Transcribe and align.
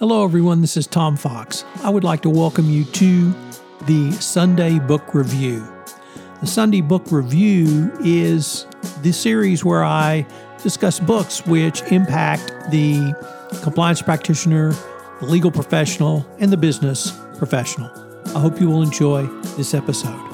Hello, 0.00 0.24
everyone. 0.24 0.60
This 0.60 0.76
is 0.76 0.88
Tom 0.88 1.16
Fox. 1.16 1.64
I 1.84 1.88
would 1.88 2.02
like 2.02 2.22
to 2.22 2.28
welcome 2.28 2.68
you 2.68 2.84
to 2.84 3.32
the 3.86 4.10
Sunday 4.10 4.80
Book 4.80 5.14
Review. 5.14 5.64
The 6.40 6.48
Sunday 6.48 6.80
Book 6.80 7.12
Review 7.12 7.92
is 8.00 8.66
the 9.02 9.12
series 9.12 9.64
where 9.64 9.84
I 9.84 10.26
discuss 10.64 10.98
books 10.98 11.46
which 11.46 11.80
impact 11.92 12.72
the 12.72 13.14
compliance 13.62 14.02
practitioner, 14.02 14.72
the 15.20 15.26
legal 15.26 15.52
professional, 15.52 16.26
and 16.40 16.50
the 16.50 16.56
business 16.56 17.16
professional. 17.38 17.88
I 18.34 18.40
hope 18.40 18.60
you 18.60 18.68
will 18.68 18.82
enjoy 18.82 19.26
this 19.56 19.74
episode. 19.74 20.33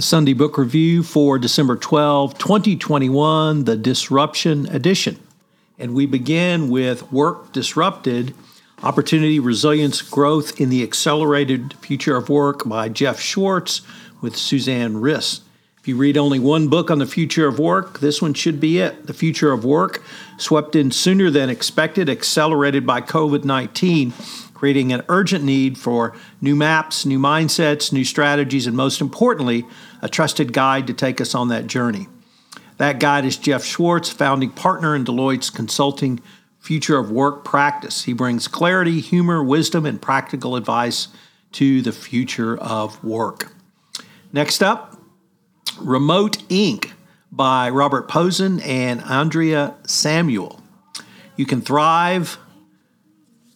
The 0.00 0.06
Sunday 0.06 0.32
Book 0.32 0.56
Review 0.56 1.02
for 1.02 1.38
December 1.38 1.76
12, 1.76 2.38
2021, 2.38 3.64
the 3.64 3.76
Disruption 3.76 4.66
Edition. 4.68 5.18
And 5.78 5.94
we 5.94 6.06
begin 6.06 6.70
with 6.70 7.12
Work 7.12 7.52
Disrupted 7.52 8.34
Opportunity, 8.82 9.38
Resilience, 9.38 10.00
Growth 10.00 10.58
in 10.58 10.70
the 10.70 10.82
Accelerated 10.82 11.74
Future 11.82 12.16
of 12.16 12.30
Work 12.30 12.66
by 12.66 12.88
Jeff 12.88 13.20
Schwartz 13.20 13.82
with 14.22 14.38
Suzanne 14.38 14.94
Riss. 14.94 15.42
If 15.78 15.86
you 15.86 15.98
read 15.98 16.16
only 16.16 16.38
one 16.38 16.68
book 16.68 16.90
on 16.90 16.98
the 16.98 17.06
future 17.06 17.46
of 17.46 17.58
work, 17.58 18.00
this 18.00 18.22
one 18.22 18.32
should 18.32 18.58
be 18.58 18.78
it. 18.78 19.06
The 19.06 19.12
Future 19.12 19.52
of 19.52 19.66
Work, 19.66 20.02
swept 20.38 20.76
in 20.76 20.90
sooner 20.92 21.28
than 21.28 21.50
expected, 21.50 22.08
accelerated 22.08 22.86
by 22.86 23.02
COVID 23.02 23.44
19 23.44 24.14
creating 24.60 24.92
an 24.92 25.02
urgent 25.08 25.42
need 25.42 25.78
for 25.78 26.14
new 26.42 26.54
maps, 26.54 27.06
new 27.06 27.18
mindsets, 27.18 27.94
new 27.94 28.04
strategies, 28.04 28.66
and 28.66 28.76
most 28.76 29.00
importantly, 29.00 29.64
a 30.02 30.08
trusted 30.08 30.52
guide 30.52 30.86
to 30.86 30.92
take 30.92 31.18
us 31.18 31.34
on 31.34 31.48
that 31.48 31.66
journey. 31.66 32.06
That 32.76 33.00
guide 33.00 33.24
is 33.24 33.38
Jeff 33.38 33.64
Schwartz, 33.64 34.10
founding 34.10 34.50
partner 34.50 34.94
in 34.94 35.02
Deloitte's 35.02 35.48
consulting 35.48 36.20
future 36.58 36.98
of 36.98 37.10
work 37.10 37.42
practice. 37.42 38.04
He 38.04 38.12
brings 38.12 38.48
clarity, 38.48 39.00
humor, 39.00 39.42
wisdom, 39.42 39.86
and 39.86 40.00
practical 40.00 40.56
advice 40.56 41.08
to 41.52 41.80
the 41.80 41.92
future 41.92 42.58
of 42.58 43.02
work. 43.02 43.54
Next 44.30 44.62
up, 44.62 45.00
Remote 45.80 46.36
Inc. 46.50 46.90
by 47.32 47.70
Robert 47.70 48.08
Pozen 48.08 48.60
and 48.60 49.00
Andrea 49.04 49.74
Samuel. 49.86 50.60
You 51.34 51.46
can 51.46 51.62
thrive 51.62 52.36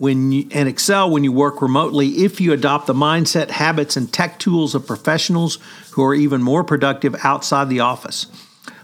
when 0.00 0.32
you, 0.32 0.48
and 0.52 0.66
excel 0.66 1.10
when 1.10 1.24
you 1.24 1.30
work 1.30 1.60
remotely 1.60 2.24
if 2.24 2.40
you 2.40 2.54
adopt 2.54 2.86
the 2.86 2.94
mindset, 2.94 3.50
habits, 3.50 3.98
and 3.98 4.10
tech 4.10 4.38
tools 4.38 4.74
of 4.74 4.86
professionals 4.86 5.58
who 5.90 6.02
are 6.02 6.14
even 6.14 6.42
more 6.42 6.64
productive 6.64 7.14
outside 7.22 7.68
the 7.68 7.80
office. 7.80 8.26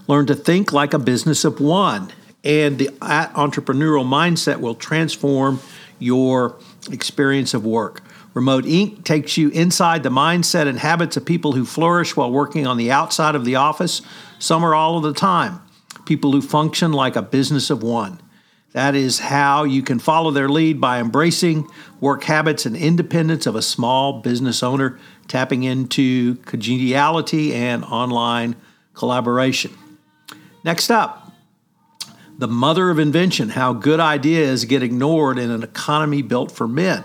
Learn 0.08 0.26
to 0.26 0.34
think 0.34 0.74
like 0.74 0.92
a 0.92 0.98
business 0.98 1.46
of 1.46 1.58
one, 1.58 2.12
and 2.44 2.78
the 2.78 2.88
entrepreneurial 3.00 4.04
mindset 4.04 4.60
will 4.60 4.74
transform 4.74 5.58
your 5.98 6.54
experience 6.92 7.54
of 7.54 7.64
work. 7.64 8.02
Remote 8.34 8.64
Inc. 8.64 9.02
takes 9.02 9.38
you 9.38 9.48
inside 9.48 10.02
the 10.02 10.10
mindset 10.10 10.68
and 10.68 10.78
habits 10.78 11.16
of 11.16 11.24
people 11.24 11.52
who 11.52 11.64
flourish 11.64 12.14
while 12.14 12.30
working 12.30 12.66
on 12.66 12.76
the 12.76 12.92
outside 12.92 13.34
of 13.34 13.46
the 13.46 13.54
office, 13.54 14.02
some 14.38 14.62
or 14.62 14.74
all 14.74 14.98
of 14.98 15.02
the 15.02 15.14
time. 15.14 15.62
People 16.04 16.32
who 16.32 16.42
function 16.42 16.92
like 16.92 17.16
a 17.16 17.22
business 17.22 17.70
of 17.70 17.82
one. 17.82 18.20
That 18.72 18.94
is 18.94 19.18
how 19.18 19.64
you 19.64 19.82
can 19.82 19.98
follow 19.98 20.30
their 20.30 20.48
lead 20.48 20.80
by 20.80 21.00
embracing 21.00 21.66
work 22.00 22.24
habits 22.24 22.66
and 22.66 22.76
independence 22.76 23.46
of 23.46 23.56
a 23.56 23.62
small 23.62 24.20
business 24.20 24.62
owner, 24.62 24.98
tapping 25.28 25.62
into 25.62 26.36
congeniality 26.44 27.54
and 27.54 27.84
online 27.84 28.56
collaboration. 28.92 29.72
Next 30.62 30.90
up, 30.90 31.32
the 32.38 32.48
mother 32.48 32.90
of 32.90 32.98
invention 32.98 33.50
how 33.50 33.72
good 33.72 34.00
ideas 34.00 34.66
get 34.66 34.82
ignored 34.82 35.38
in 35.38 35.50
an 35.50 35.62
economy 35.62 36.20
built 36.20 36.52
for 36.52 36.68
men. 36.68 37.02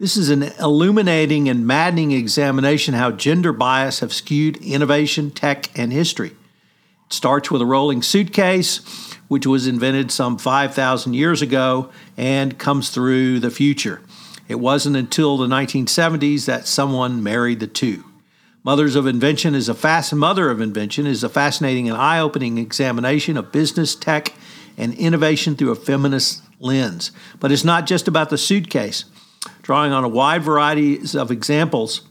This 0.00 0.16
is 0.16 0.30
an 0.30 0.42
illuminating 0.42 1.48
and 1.48 1.66
maddening 1.66 2.12
examination 2.12 2.94
how 2.94 3.10
gender 3.10 3.52
bias 3.52 4.00
have 4.00 4.12
skewed 4.12 4.56
innovation, 4.58 5.30
tech, 5.30 5.76
and 5.78 5.92
history. 5.92 6.30
It 7.06 7.12
starts 7.12 7.50
with 7.50 7.62
a 7.62 7.66
rolling 7.66 8.02
suitcase 8.02 8.80
which 9.28 9.46
was 9.46 9.66
invented 9.66 10.10
some 10.10 10.38
5,000 10.38 11.14
years 11.14 11.40
ago 11.42 11.90
and 12.16 12.58
comes 12.58 12.90
through 12.90 13.40
the 13.40 13.50
future. 13.50 14.00
It 14.48 14.56
wasn't 14.56 14.96
until 14.96 15.36
the 15.36 15.46
1970s 15.46 16.46
that 16.46 16.66
someone 16.66 17.22
married 17.22 17.60
the 17.60 17.66
two. 17.66 18.04
Mothers 18.64 18.96
of 18.96 19.06
Invention 19.06 19.54
is 19.54 19.68
a 19.68 19.74
fast 19.74 20.12
mother 20.14 20.50
of 20.50 20.60
invention 20.60 21.06
is 21.06 21.22
a 21.22 21.28
fascinating 21.28 21.88
and 21.88 21.96
eye-opening 21.96 22.58
examination 22.58 23.36
of 23.36 23.52
business, 23.52 23.94
tech, 23.94 24.34
and 24.76 24.94
innovation 24.94 25.54
through 25.54 25.70
a 25.70 25.76
feminist 25.76 26.42
lens. 26.58 27.12
But 27.40 27.52
it's 27.52 27.64
not 27.64 27.86
just 27.86 28.08
about 28.08 28.30
the 28.30 28.38
suitcase. 28.38 29.04
Drawing 29.62 29.92
on 29.92 30.04
a 30.04 30.08
wide 30.08 30.42
variety 30.42 31.00
of 31.16 31.30
examples, 31.30 32.02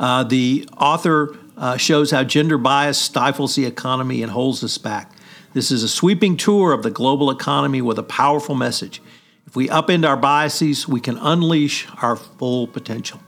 uh, 0.00 0.24
the 0.24 0.68
author 0.76 1.36
uh, 1.56 1.76
shows 1.76 2.10
how 2.10 2.24
gender 2.24 2.58
bias 2.58 2.98
stifles 2.98 3.56
the 3.56 3.66
economy 3.66 4.22
and 4.22 4.32
holds 4.32 4.62
us 4.64 4.78
back. 4.78 5.12
This 5.56 5.70
is 5.70 5.82
a 5.82 5.88
sweeping 5.88 6.36
tour 6.36 6.72
of 6.72 6.82
the 6.82 6.90
global 6.90 7.30
economy 7.30 7.80
with 7.80 7.98
a 7.98 8.02
powerful 8.02 8.54
message. 8.54 9.00
If 9.46 9.56
we 9.56 9.68
upend 9.68 10.06
our 10.06 10.14
biases, 10.18 10.86
we 10.86 11.00
can 11.00 11.16
unleash 11.16 11.88
our 12.02 12.14
full 12.14 12.66
potential. 12.66 13.22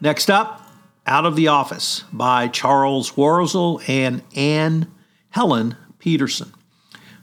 Next 0.00 0.30
up, 0.30 0.62
Out 1.08 1.26
of 1.26 1.34
the 1.34 1.48
Office 1.48 2.04
by 2.12 2.46
Charles 2.46 3.10
Warzel 3.10 3.82
and 3.88 4.22
Anne 4.36 4.92
Helen 5.30 5.76
Petersen. 5.98 6.52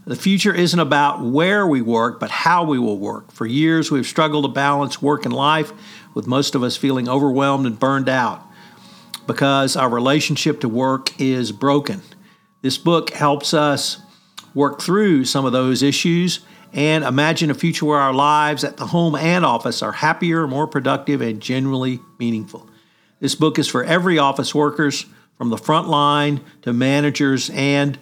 The 0.06 0.18
future 0.18 0.54
isn't 0.54 0.78
about 0.78 1.24
where 1.24 1.66
we 1.66 1.82
work, 1.82 2.20
but 2.20 2.32
how 2.32 2.66
we 2.66 2.78
will 2.78 3.00
work. 3.00 3.32
For 3.32 3.46
years, 3.46 3.92
we've 3.92 4.06
struggled 4.06 4.44
to 4.44 4.50
balance 4.50 5.02
work 5.02 5.24
and 5.24 5.34
life, 5.34 5.72
with 6.14 6.28
most 6.28 6.54
of 6.54 6.64
us 6.64 6.76
feeling 6.76 7.08
overwhelmed 7.08 7.66
and 7.66 7.80
burned 7.80 8.10
out 8.10 8.46
because 9.26 9.78
our 9.78 9.88
relationship 9.90 10.60
to 10.60 10.68
work 10.68 11.18
is 11.18 11.54
broken. 11.54 12.02
This 12.66 12.80
book 12.80 13.12
helps 13.12 13.54
us 13.54 14.00
work 14.56 14.82
through 14.82 15.26
some 15.26 15.46
of 15.46 15.52
those 15.52 15.84
issues 15.84 16.40
and 16.74 17.04
imagine 17.04 17.52
a 17.52 17.54
future 17.54 17.86
where 17.86 18.00
our 18.00 18.12
lives 18.12 18.64
at 18.64 18.78
the 18.78 18.88
home 18.88 19.14
and 19.16 19.46
office 19.46 19.84
are 19.84 19.92
happier, 19.92 20.48
more 20.48 20.66
productive, 20.66 21.22
and 21.22 21.40
genuinely 21.40 22.00
meaningful. 22.18 22.68
This 23.20 23.36
book 23.36 23.60
is 23.60 23.68
for 23.68 23.84
every 23.84 24.18
office 24.18 24.56
workers, 24.56 25.06
from 25.38 25.52
the 25.52 25.60
front 25.60 25.90
line 25.90 26.42
to 26.64 26.74
managers 26.74 27.52
and 27.52 28.00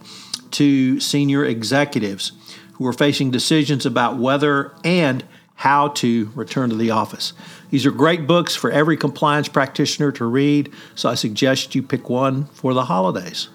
to 0.51 0.98
senior 1.01 1.44
executives 1.44 2.31
who 2.75 2.88
are 2.88 2.94
facing 2.94 3.31
decisions 3.31 3.86
about 3.86 4.18
whether 4.18 4.71
and 4.86 5.25
how 5.56 5.89
to 5.89 6.31
return 6.36 6.69
to 6.69 6.77
the 6.77 6.92
office. 6.92 7.33
These 7.69 7.86
are 7.86 7.92
great 7.92 8.27
books 8.27 8.56
for 8.56 8.71
every 8.71 8.95
compliance 8.95 9.50
practitioner 9.50 10.13
to 10.13 10.24
read, 10.24 10.71
so 10.95 11.10
I 11.10 11.15
suggest 11.15 11.75
you 11.75 11.83
pick 11.83 12.07
one 12.07 12.45
for 12.45 12.74
the 12.74 12.86
holidays. 12.86 13.50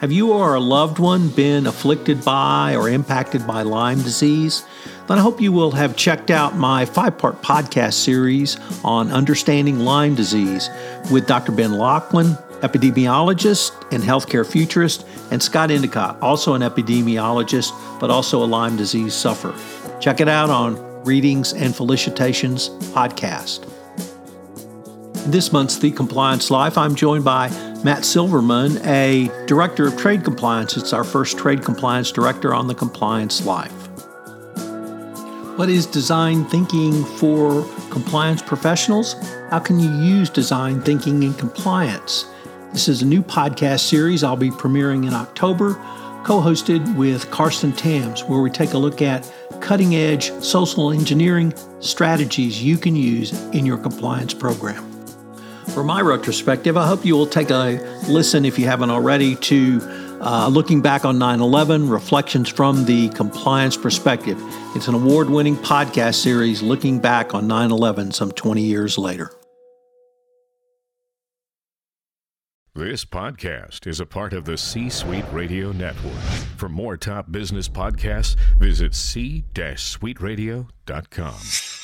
Have 0.00 0.12
you 0.12 0.32
or 0.32 0.54
a 0.54 0.60
loved 0.60 1.00
one 1.00 1.28
been 1.28 1.66
afflicted 1.66 2.24
by 2.24 2.76
or 2.76 2.88
impacted 2.88 3.44
by 3.48 3.62
Lyme 3.62 4.00
disease? 4.00 4.64
Then 5.08 5.18
I 5.18 5.20
hope 5.20 5.40
you 5.40 5.50
will 5.50 5.72
have 5.72 5.96
checked 5.96 6.30
out 6.30 6.54
my 6.54 6.84
five 6.84 7.18
part 7.18 7.42
podcast 7.42 7.94
series 7.94 8.58
on 8.84 9.10
understanding 9.10 9.80
Lyme 9.80 10.14
disease 10.14 10.70
with 11.10 11.26
Dr. 11.26 11.50
Ben 11.50 11.72
Lachlan, 11.72 12.34
epidemiologist 12.60 13.72
and 13.92 14.00
healthcare 14.00 14.46
futurist, 14.46 15.04
and 15.32 15.42
Scott 15.42 15.72
Endicott, 15.72 16.22
also 16.22 16.54
an 16.54 16.62
epidemiologist, 16.62 17.72
but 17.98 18.08
also 18.08 18.44
a 18.44 18.46
Lyme 18.46 18.76
disease 18.76 19.14
sufferer. 19.14 19.56
Check 19.98 20.20
it 20.20 20.28
out 20.28 20.48
on 20.48 20.76
Readings 21.02 21.52
and 21.52 21.74
Felicitations 21.74 22.68
podcast. 22.94 23.68
This 25.26 25.52
month's 25.52 25.78
The 25.78 25.90
Compliance 25.90 26.50
Life, 26.50 26.78
I'm 26.78 26.94
joined 26.94 27.24
by 27.24 27.48
Matt 27.84 28.04
Silverman, 28.04 28.78
a 28.86 29.30
Director 29.46 29.86
of 29.86 29.96
Trade 29.96 30.24
Compliance. 30.24 30.76
It's 30.76 30.92
our 30.92 31.04
first 31.04 31.36
Trade 31.36 31.62
Compliance 31.62 32.10
Director 32.10 32.54
on 32.54 32.66
The 32.66 32.74
Compliance 32.74 33.44
Life. 33.44 33.72
What 35.58 35.68
is 35.68 35.84
design 35.84 36.46
thinking 36.46 37.04
for 37.04 37.62
compliance 37.90 38.40
professionals? 38.40 39.14
How 39.50 39.58
can 39.58 39.78
you 39.78 39.90
use 39.90 40.30
design 40.30 40.80
thinking 40.80 41.22
in 41.22 41.34
compliance? 41.34 42.24
This 42.72 42.88
is 42.88 43.02
a 43.02 43.06
new 43.06 43.22
podcast 43.22 43.80
series 43.80 44.24
I'll 44.24 44.36
be 44.36 44.50
premiering 44.50 45.06
in 45.06 45.12
October, 45.12 45.74
co 46.24 46.40
hosted 46.40 46.96
with 46.96 47.30
Karsten 47.30 47.72
Tams, 47.72 48.24
where 48.24 48.40
we 48.40 48.50
take 48.50 48.72
a 48.72 48.78
look 48.78 49.02
at 49.02 49.30
cutting 49.60 49.94
edge 49.94 50.32
social 50.42 50.90
engineering 50.90 51.52
strategies 51.80 52.62
you 52.62 52.78
can 52.78 52.96
use 52.96 53.32
in 53.50 53.66
your 53.66 53.78
compliance 53.78 54.32
program. 54.32 54.87
For 55.74 55.84
my 55.84 56.00
retrospective, 56.00 56.76
I 56.76 56.86
hope 56.86 57.04
you 57.04 57.14
will 57.14 57.26
take 57.26 57.50
a 57.50 57.78
listen, 58.08 58.44
if 58.44 58.58
you 58.58 58.66
haven't 58.66 58.90
already, 58.90 59.36
to 59.36 59.80
uh, 60.20 60.48
Looking 60.48 60.80
Back 60.80 61.04
on 61.04 61.18
9 61.18 61.40
11 61.40 61.88
Reflections 61.88 62.48
from 62.48 62.84
the 62.84 63.08
Compliance 63.10 63.76
Perspective. 63.76 64.38
It's 64.74 64.88
an 64.88 64.94
award 64.94 65.30
winning 65.30 65.56
podcast 65.56 66.16
series 66.16 66.62
looking 66.62 66.98
back 66.98 67.34
on 67.34 67.46
9 67.46 67.70
11 67.70 68.12
some 68.12 68.32
20 68.32 68.62
years 68.62 68.98
later. 68.98 69.30
This 72.74 73.04
podcast 73.04 73.86
is 73.86 74.00
a 74.00 74.06
part 74.06 74.32
of 74.32 74.44
the 74.44 74.56
C 74.56 74.88
Suite 74.88 75.24
Radio 75.32 75.72
Network. 75.72 76.12
For 76.56 76.68
more 76.68 76.96
top 76.96 77.32
business 77.32 77.68
podcasts, 77.68 78.36
visit 78.58 78.94
c-suiteradio.com. 78.94 81.77